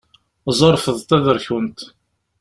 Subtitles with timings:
[0.59, 1.79] Ẓerfed taderkunt!